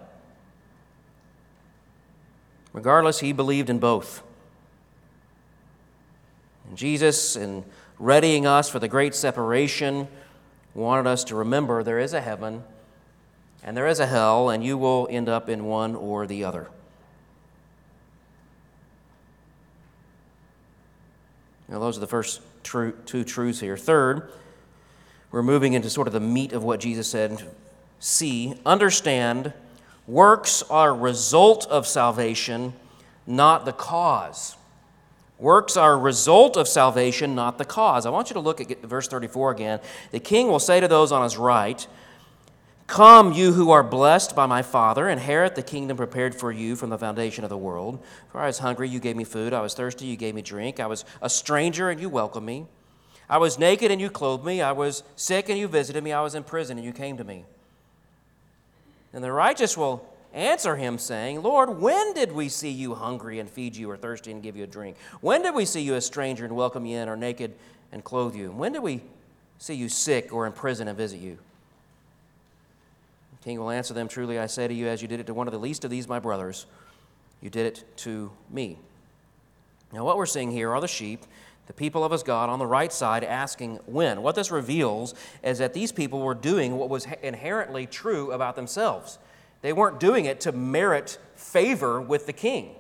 [2.73, 4.23] Regardless, he believed in both.
[6.69, 7.65] And Jesus, in
[7.99, 10.07] readying us for the great separation,
[10.75, 12.63] wanted us to remember there is a heaven
[13.63, 16.69] and there is a hell, and you will end up in one or the other.
[21.69, 23.77] Now, those are the first two truths here.
[23.77, 24.33] Third,
[25.31, 27.49] we're moving into sort of the meat of what Jesus said.
[28.01, 29.53] See, understand,
[30.07, 32.73] works are a result of salvation,
[33.27, 34.57] not the cause.
[35.41, 38.05] Works are a result of salvation, not the cause.
[38.05, 39.81] I want you to look at verse 34 again.
[40.11, 41.87] The king will say to those on his right,
[42.87, 46.91] Come, you who are blessed by my Father, inherit the kingdom prepared for you from
[46.91, 48.05] the foundation of the world.
[48.31, 49.55] For I was hungry, you gave me food.
[49.55, 50.79] I was thirsty, you gave me drink.
[50.79, 52.67] I was a stranger, and you welcomed me.
[53.31, 54.61] I was naked and you clothed me.
[54.61, 56.13] I was sick and you visited me.
[56.13, 57.45] I was in prison and you came to me.
[59.13, 63.49] And the righteous will answer him, saying, Lord, when did we see you hungry and
[63.49, 64.97] feed you, or thirsty and give you a drink?
[65.21, 67.55] When did we see you a stranger and welcome you in, or naked
[67.93, 68.51] and clothe you?
[68.51, 69.03] When did we
[69.59, 71.39] see you sick or in prison and visit you?
[73.39, 75.35] The king will answer them, Truly I say to you, as you did it to
[75.35, 76.67] one of the least of these my brothers,
[77.41, 78.79] you did it to me.
[79.93, 81.25] Now, what we're seeing here are the sheep
[81.71, 84.23] the people of his God on the right side asking when.
[84.23, 89.21] What this reveals is that these people were doing what was inherently true about themselves.
[89.63, 92.75] They weren't doing it to merit favor with the king.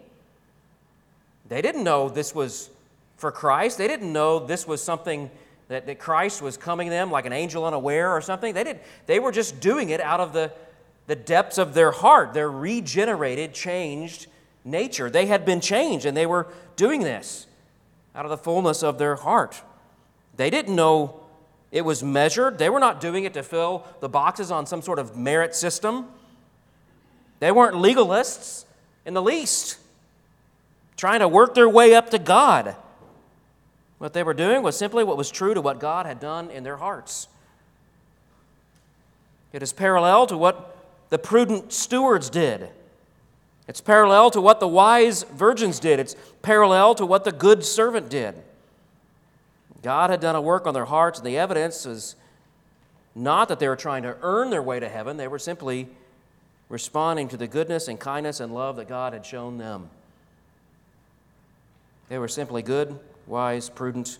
[1.48, 2.70] They didn't know this was
[3.16, 3.78] for Christ.
[3.78, 5.30] They didn't know this was something
[5.68, 8.54] that, that Christ was coming to them like an angel unaware or something.
[8.54, 10.52] They, didn't, they were just doing it out of the,
[11.06, 14.26] the depths of their heart, their regenerated, changed
[14.64, 15.10] nature.
[15.10, 17.46] They had been changed and they were doing this
[18.14, 19.62] out of the fullness of their heart.
[20.36, 21.20] They didn't know
[21.70, 24.98] it was measured, they were not doing it to fill the boxes on some sort
[24.98, 26.06] of merit system.
[27.40, 28.64] They weren't legalists
[29.04, 29.78] in the least,
[30.96, 32.76] trying to work their way up to God.
[33.98, 36.62] What they were doing was simply what was true to what God had done in
[36.62, 37.28] their hearts.
[39.52, 40.76] It is parallel to what
[41.10, 42.70] the prudent stewards did
[43.70, 48.10] it's parallel to what the wise virgins did, it's parallel to what the good servant
[48.10, 48.34] did.
[49.80, 52.16] God had done a work on their hearts, and the evidence is
[53.14, 55.86] not that they were trying to earn their way to heaven, they were simply
[56.70, 59.90] responding to the goodness and kindness and love that God had shown them.
[62.08, 64.18] They were simply good, wise, prudent,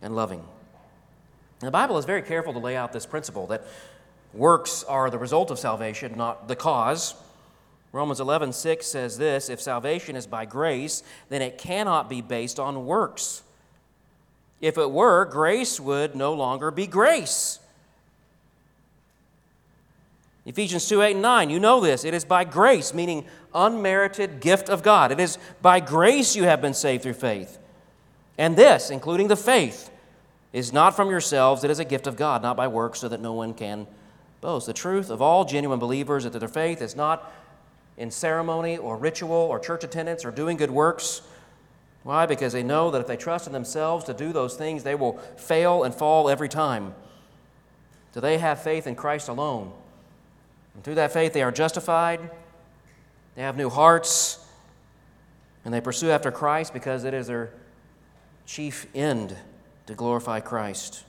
[0.00, 0.42] and loving.
[1.60, 3.64] And the Bible is very careful to lay out this principle that
[4.32, 7.14] works are the result of salvation, not the cause.
[7.92, 12.60] Romans 11, 6 says this If salvation is by grace, then it cannot be based
[12.60, 13.42] on works.
[14.60, 17.58] If it were, grace would no longer be grace.
[20.46, 22.04] Ephesians 2 8 and 9, you know this.
[22.04, 23.24] It is by grace, meaning
[23.54, 25.10] unmerited gift of God.
[25.10, 27.58] It is by grace you have been saved through faith.
[28.36, 29.90] And this, including the faith,
[30.52, 33.20] is not from yourselves, it is a gift of God, not by works, so that
[33.20, 33.86] no one can
[34.40, 34.66] boast.
[34.66, 37.32] The truth of all genuine believers that their faith is not
[37.96, 41.22] in ceremony or ritual or church attendance or doing good works.
[42.02, 42.26] Why?
[42.26, 45.16] Because they know that if they trust in themselves to do those things, they will
[45.36, 46.94] fail and fall every time.
[48.12, 49.72] Do they have faith in Christ alone?
[50.74, 52.30] And through that faith, they are justified,
[53.34, 54.44] they have new hearts,
[55.64, 57.50] and they pursue after Christ because it is their
[58.46, 59.36] chief end
[59.86, 61.04] to glorify Christ.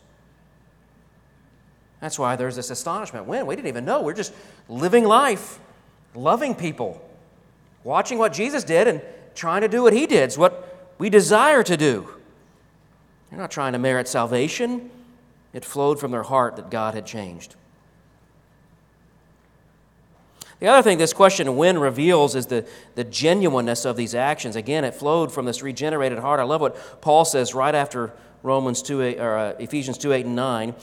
[1.99, 3.25] That's why there's this astonishment.
[3.25, 3.45] When?
[3.45, 4.01] We didn't even know.
[4.01, 4.33] We're just
[4.69, 5.59] living life,
[6.13, 7.01] loving people,
[7.83, 9.01] watching what Jesus did and
[9.33, 10.23] trying to do what he did.
[10.23, 12.07] It's what we desire to do.
[13.29, 14.89] They're not trying to merit salvation,
[15.51, 17.55] it flowed from their heart that God had changed.
[20.59, 24.55] The other thing this question when reveals is the, the genuineness of these actions.
[24.55, 26.39] Again, it flowed from this regenerated heart.
[26.39, 30.25] I love what Paul says right after Romans 2, 8, or uh, Ephesians 2 8
[30.25, 30.75] and 9.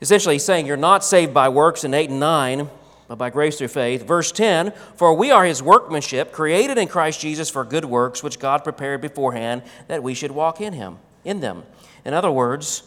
[0.00, 2.70] Essentially, he's saying you're not saved by works in 8 and 9,
[3.08, 4.06] but by grace through faith.
[4.06, 8.38] Verse 10 For we are his workmanship, created in Christ Jesus for good works, which
[8.38, 11.64] God prepared beforehand that we should walk in him, in them.
[12.04, 12.82] In other words,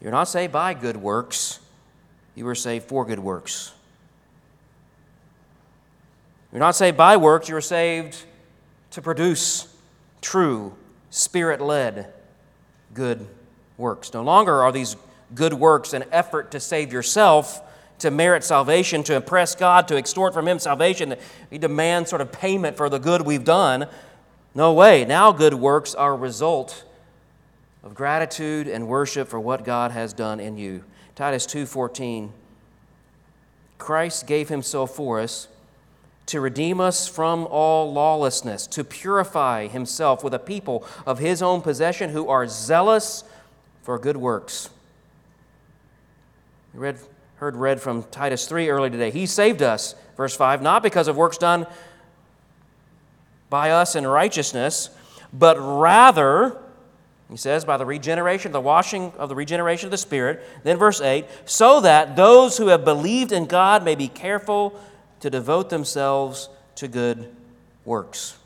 [0.00, 1.60] you're not saved by good works,
[2.34, 3.72] you were saved for good works.
[6.52, 8.24] You're not saved by works, you're saved
[8.90, 9.72] to produce
[10.20, 10.74] true,
[11.10, 12.12] spirit led
[12.92, 13.26] good
[13.76, 14.12] works.
[14.12, 14.96] No longer are these
[15.34, 17.62] good works an effort to save yourself,
[18.00, 21.14] to merit salvation, to impress God, to extort from Him salvation.
[21.50, 23.86] We demand sort of payment for the good we've done.
[24.54, 25.04] No way.
[25.04, 26.84] Now good works are a result
[27.84, 30.84] of gratitude and worship for what God has done in you.
[31.14, 32.32] Titus 2:14
[33.78, 35.48] Christ gave himself for us
[36.30, 41.60] to redeem us from all lawlessness, to purify himself with a people of his own
[41.60, 43.24] possession who are zealous
[43.82, 44.70] for good works.
[46.72, 46.98] We read,
[47.36, 49.10] heard read from Titus 3 early today.
[49.10, 51.66] He saved us, verse 5, not because of works done
[53.48, 54.90] by us in righteousness,
[55.32, 56.56] but rather,
[57.28, 60.44] he says, by the regeneration, the washing of the regeneration of the Spirit.
[60.62, 64.80] Then, verse 8, so that those who have believed in God may be careful
[65.20, 67.34] to devote themselves to good
[67.84, 68.36] works.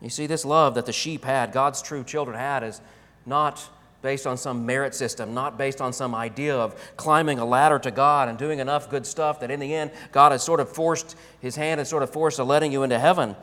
[0.00, 2.80] You see, this love that the sheep had, God's true children had, is
[3.24, 3.66] not
[4.02, 7.90] based on some merit system, not based on some idea of climbing a ladder to
[7.90, 11.16] God and doing enough good stuff that in the end God has sort of forced
[11.40, 13.34] his hand and sort of forced a letting you into heaven.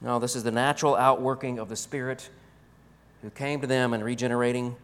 [0.00, 2.30] No, this is the natural outworking of the Spirit
[3.22, 4.76] who came to them in regenerating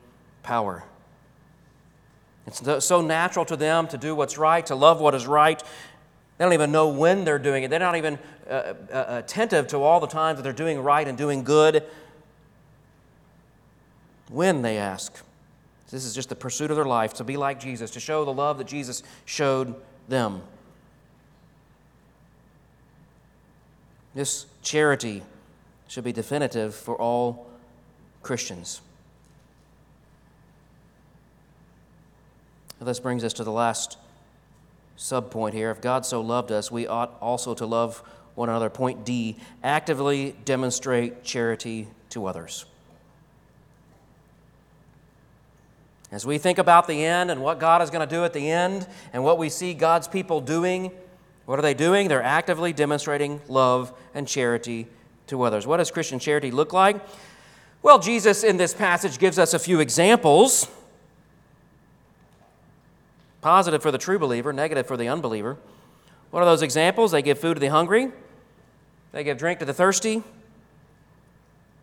[0.43, 0.83] power.
[2.47, 5.61] It's so natural to them to do what's right, to love what is right.
[6.39, 7.71] They don't even know when they're doing it.
[7.71, 8.19] They're not even
[8.49, 11.83] uh, uh, attentive to all the times that they're doing right and doing good.
[14.29, 15.13] When, they ask.
[15.91, 18.33] This is just the pursuit of their life to be like Jesus, to show the
[18.33, 19.75] love that Jesus showed
[20.09, 20.43] them.
[24.15, 25.23] This charity
[25.89, 27.47] should be definitive for all
[28.23, 28.81] Christians.
[32.81, 33.99] This brings us to the last
[34.99, 35.71] subpoint here.
[35.71, 38.03] If God so loved us, we ought also to love
[38.35, 38.71] one another.
[38.71, 42.67] Point D actively demonstrate charity to others.
[46.13, 48.51] As we think about the end and what God is going to do at the
[48.51, 50.93] end and what we see God's people doing,
[51.47, 52.09] what are they doing?
[52.09, 54.87] They're actively demonstrating love and charity
[55.27, 55.67] to others.
[55.67, 57.05] What does Christian charity look like?
[57.83, 60.69] Well, Jesus in this passage gives us a few examples
[63.47, 65.57] positive for the true believer, negative for the unbeliever.
[66.33, 67.13] What are those examples?
[67.13, 68.11] They give food to the hungry,
[69.13, 70.25] they give drink to the thirsty,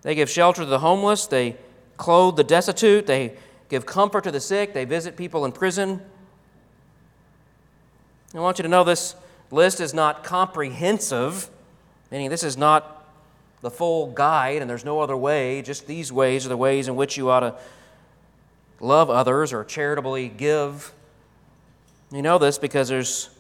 [0.01, 1.55] they give shelter to the homeless, they
[1.95, 3.38] clothe the destitute, they
[3.70, 6.01] give comfort to the sick, they visit people in prison.
[8.36, 9.16] I want you to know this
[9.49, 11.49] list is not comprehensive,
[12.11, 13.07] meaning this is not
[13.61, 15.61] the full guide and there's no other way.
[15.61, 17.55] Just these ways are the ways in which you ought to
[18.82, 20.93] love others or charitably give.
[22.14, 23.32] You know this because there's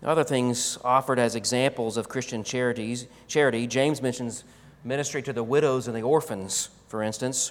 [0.00, 3.08] other things offered as examples of Christian charities.
[3.26, 3.66] Charity.
[3.66, 4.44] James mentions
[4.84, 7.50] ministry to the widows and the orphans, for instance.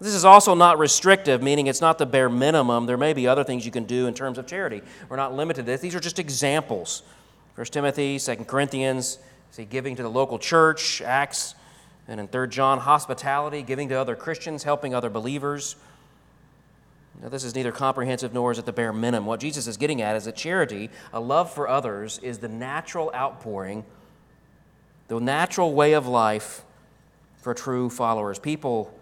[0.00, 2.86] This is also not restrictive, meaning it's not the bare minimum.
[2.86, 4.80] There may be other things you can do in terms of charity.
[5.08, 5.80] We're not limited to this.
[5.80, 7.02] These are just examples.
[7.56, 9.18] 1 Timothy, 2 Corinthians,
[9.50, 11.56] see giving to the local church, Acts,
[12.06, 15.74] and in 3 John, hospitality, giving to other Christians, helping other believers.
[17.20, 19.26] Now, this is neither comprehensive nor is it the bare minimum.
[19.26, 23.10] What Jesus is getting at is that charity, a love for others, is the natural
[23.14, 23.84] outpouring,
[25.08, 26.62] the natural way of life
[27.38, 28.38] for true followers.
[28.38, 28.94] People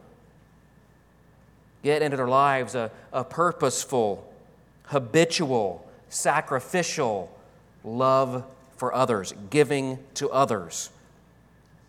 [1.82, 4.32] get into their lives a, a purposeful,
[4.84, 7.30] habitual, sacrificial
[7.84, 8.44] love
[8.76, 10.90] for others, giving to others.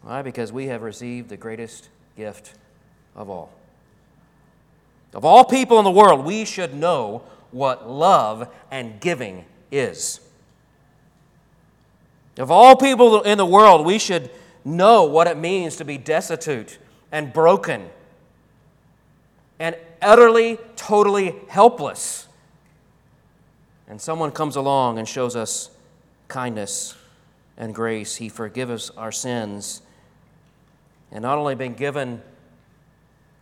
[0.01, 0.21] Why?
[0.21, 2.53] Because we have received the greatest gift
[3.15, 3.51] of all.
[5.17, 10.19] Of all people in the world, we should know what love and giving is.
[12.37, 14.29] Of all people in the world, we should
[14.63, 16.77] know what it means to be destitute
[17.11, 17.89] and broken
[19.57, 22.27] and utterly, totally helpless.
[23.87, 25.71] And someone comes along and shows us
[26.27, 26.93] kindness
[27.57, 28.17] and grace.
[28.17, 29.81] He forgives our sins.
[31.11, 32.21] And not only been given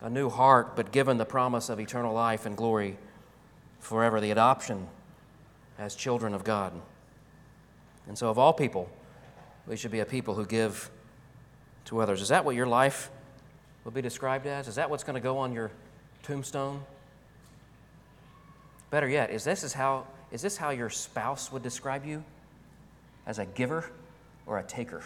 [0.05, 2.95] a new heart, but given the promise of eternal life and glory
[3.79, 4.87] forever, the adoption
[5.79, 6.71] as children of God.
[8.07, 8.87] And so, of all people,
[9.65, 10.91] we should be a people who give
[11.85, 12.21] to others.
[12.21, 13.09] Is that what your life
[13.83, 14.67] will be described as?
[14.67, 15.71] Is that what's going to go on your
[16.21, 16.83] tombstone?
[18.91, 22.23] Better yet, is this, is, how, is this how your spouse would describe you?
[23.25, 23.89] As a giver
[24.45, 25.01] or a taker?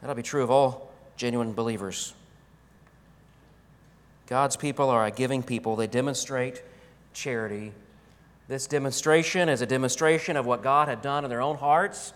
[0.00, 2.14] That'll be true of all genuine believers.
[4.26, 5.76] God's people are a giving people.
[5.76, 6.62] They demonstrate
[7.12, 7.72] charity.
[8.48, 12.12] This demonstration is a demonstration of what God had done in their own hearts.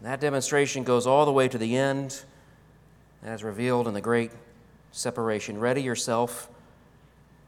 [0.00, 2.22] And that demonstration goes all the way to the end,
[3.22, 4.30] as revealed in the great
[4.92, 5.58] separation.
[5.58, 6.48] Ready yourself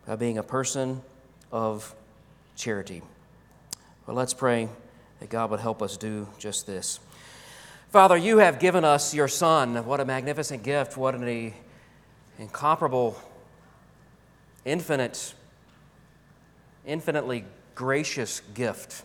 [0.06, 1.02] by being a person
[1.52, 1.94] of
[2.56, 3.02] charity.
[4.06, 4.68] Well, let's pray
[5.20, 7.00] that God would help us do just this.
[7.90, 9.84] Father, you have given us your Son.
[9.86, 10.96] What a magnificent gift.
[10.96, 11.52] What an
[12.38, 13.20] incomparable,
[14.64, 15.34] infinite,
[16.86, 19.02] infinitely gracious gift.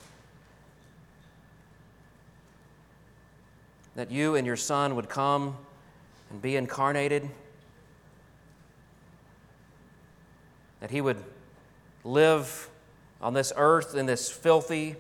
[3.96, 5.58] That you and your Son would come
[6.30, 7.30] and be incarnated,
[10.80, 11.18] that He would
[12.04, 12.70] live
[13.22, 14.96] on this earth in this filthy,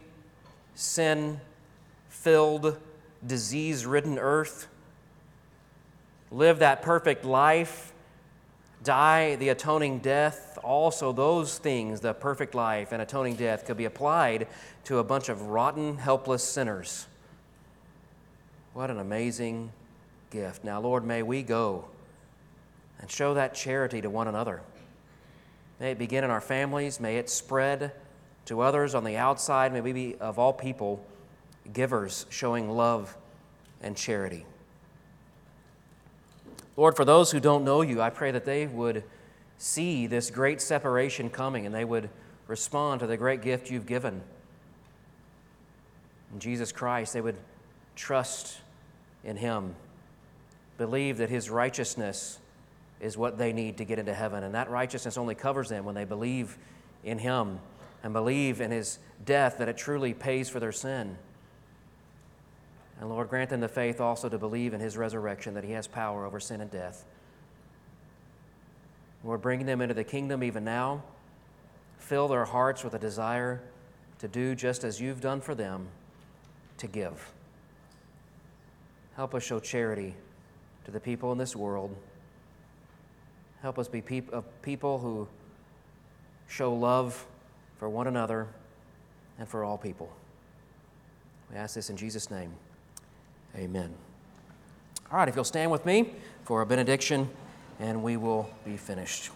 [0.75, 1.39] sin
[2.09, 2.77] filled,
[3.25, 4.67] disease ridden earth,
[6.31, 7.92] live that perfect life
[8.83, 13.85] die the atoning death, also those things, the perfect life and atoning death, could be
[13.85, 14.47] applied
[14.85, 17.07] to a bunch of rotten, helpless sinners.
[18.73, 19.71] What an amazing
[20.29, 20.63] gift.
[20.63, 21.85] Now, Lord, may we go
[22.99, 24.61] and show that charity to one another.
[25.79, 27.91] May it begin in our families, may it spread
[28.45, 29.73] to others on the outside.
[29.73, 31.03] May we be, of all people,
[31.71, 33.15] givers showing love
[33.81, 34.45] and charity.
[36.75, 39.03] Lord, for those who don't know you, I pray that they would
[39.57, 42.09] see this great separation coming and they would
[42.47, 44.21] respond to the great gift you've given.
[46.33, 47.37] In Jesus Christ, they would
[47.95, 48.57] trust
[49.23, 49.75] in Him,
[50.77, 52.39] believe that His righteousness
[52.99, 54.43] is what they need to get into heaven.
[54.43, 56.57] And that righteousness only covers them when they believe
[57.03, 57.59] in Him
[58.01, 61.17] and believe in His death that it truly pays for their sin.
[63.03, 65.87] And Lord, grant them the faith also to believe in his resurrection, that he has
[65.87, 67.03] power over sin and death.
[69.25, 71.03] Lord, bring them into the kingdom even now.
[71.97, 73.61] Fill their hearts with a desire
[74.19, 75.87] to do just as you've done for them,
[76.77, 77.33] to give.
[79.17, 80.15] Help us show charity
[80.85, 81.93] to the people in this world.
[83.61, 84.31] Help us be peop-
[84.61, 85.27] people who
[86.47, 87.27] show love
[87.79, 88.47] for one another
[89.39, 90.09] and for all people.
[91.51, 92.53] We ask this in Jesus' name.
[93.55, 93.93] Amen.
[95.11, 96.11] All right, if you'll stand with me
[96.43, 97.29] for a benediction,
[97.79, 99.29] and we will be finished.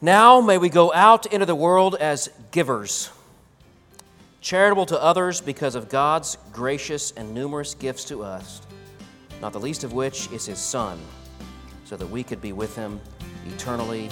[0.00, 3.10] Now may we go out into the world as givers,
[4.40, 8.62] charitable to others because of God's gracious and numerous gifts to us,
[9.40, 10.98] not the least of which is His Son,
[11.84, 13.00] so that we could be with Him
[13.46, 14.08] eternally